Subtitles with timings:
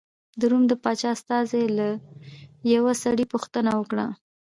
[0.39, 1.87] د روم د پاچا استازي له
[2.73, 4.05] یوه سړي پوښتنه وکړه.